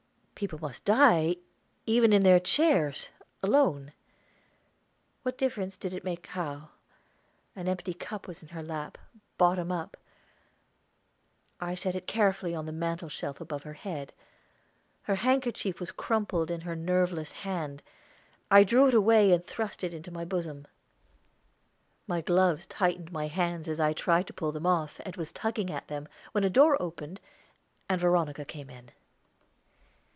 People 0.33 0.57
must 0.57 0.83
die, 0.85 1.35
even 1.85 2.11
in 2.11 2.23
their 2.23 2.39
chairs, 2.39 3.09
alone! 3.43 3.91
What 5.21 5.37
difference 5.37 5.77
did 5.77 5.93
it 5.93 6.03
make, 6.03 6.25
how? 6.25 6.69
An 7.55 7.67
empty 7.67 7.93
cup 7.93 8.27
was 8.27 8.41
in 8.41 8.47
her 8.49 8.63
lap, 8.63 8.97
bottom 9.37 9.71
up; 9.71 9.97
I 11.59 11.75
set 11.75 11.93
it 11.93 12.07
carefully 12.07 12.55
on 12.55 12.65
the 12.65 12.71
mantel 12.71 13.07
shelf 13.07 13.39
above 13.39 13.61
her 13.61 13.73
head. 13.73 14.13
Her 15.03 15.13
handkerchief 15.13 15.79
was 15.79 15.91
crumpled 15.91 16.49
in 16.49 16.61
her 16.61 16.75
nerveless 16.75 17.31
hand; 17.45 17.83
I 18.49 18.63
drew 18.63 18.87
it 18.87 18.95
away 18.95 19.31
and 19.31 19.45
thrust 19.45 19.83
it 19.83 19.93
into 19.93 20.09
my 20.09 20.25
bosom. 20.25 20.65
My 22.07 22.21
gloves 22.21 22.65
tightened 22.65 23.11
my 23.11 23.27
hands 23.27 23.67
as 23.69 23.79
I 23.79 23.93
tried 23.93 24.25
to 24.25 24.33
pull 24.33 24.51
them 24.51 24.65
off, 24.65 24.99
and 25.05 25.15
was 25.17 25.31
tugging 25.31 25.69
at 25.69 25.87
them, 25.87 26.07
when 26.31 26.43
a 26.43 26.49
door 26.49 26.81
opened, 26.81 27.21
and 27.87 28.01
Veronica 28.01 28.43
came 28.43 28.71
in. 28.71 28.89